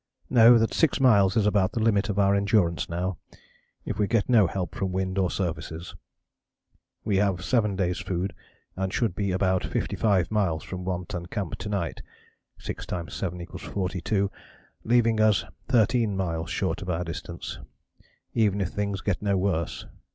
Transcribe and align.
Know 0.31 0.57
that 0.57 0.73
6 0.73 0.99
miles 0.99 1.37
is 1.37 1.45
about 1.45 1.73
the 1.73 1.79
limit 1.79 2.09
of 2.09 2.17
our 2.17 2.33
endurance 2.33 2.89
now, 2.89 3.19
if 3.85 3.99
we 3.99 4.07
get 4.07 4.27
no 4.27 4.47
help 4.47 4.73
from 4.73 4.91
wind 4.91 5.19
or 5.19 5.29
surfaces. 5.29 5.93
We 7.05 7.17
have 7.17 7.45
7 7.45 7.75
days' 7.75 7.99
food 7.99 8.33
and 8.75 8.91
should 8.91 9.13
be 9.13 9.29
about 9.31 9.63
55 9.63 10.31
miles 10.31 10.63
from 10.63 10.85
One 10.85 11.05
Ton 11.05 11.27
Camp 11.27 11.55
to 11.59 11.69
night, 11.69 12.01
6x7 12.59 13.59
= 13.59 13.59
42, 13.59 14.31
leaving 14.83 15.21
us 15.21 15.45
13 15.67 16.17
miles 16.17 16.49
short 16.49 16.81
of 16.81 16.89
our 16.89 17.03
distance, 17.03 17.59
even 18.33 18.59
if 18.59 18.69
things 18.69 19.01
get 19.01 19.21
no 19.21 19.37
worse. 19.37 19.85